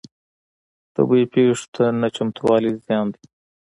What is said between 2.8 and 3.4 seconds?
زیان دی.